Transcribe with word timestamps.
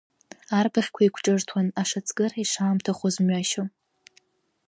Арбаӷьқәа 0.57 1.01
еиқәҿырҭуан, 1.03 1.67
ашацкыра 1.81 2.37
ишаамҭахоз 2.43 3.15
мҩашьо. 3.23 3.63